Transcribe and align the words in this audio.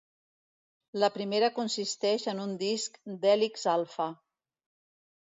La 1.03 1.09
primera 1.17 1.51
consisteix 1.59 2.27
en 2.35 2.43
un 2.49 2.57
disc 2.65 3.01
d'hèlix 3.27 3.71
alfa. 3.79 4.13